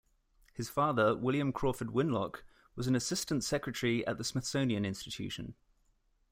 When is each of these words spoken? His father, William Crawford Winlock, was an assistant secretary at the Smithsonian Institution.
His 0.55 0.67
father, 0.67 1.15
William 1.15 1.53
Crawford 1.53 1.89
Winlock, 1.91 2.41
was 2.75 2.87
an 2.87 2.95
assistant 2.95 3.43
secretary 3.43 4.03
at 4.07 4.17
the 4.17 4.23
Smithsonian 4.23 4.83
Institution. 4.83 5.53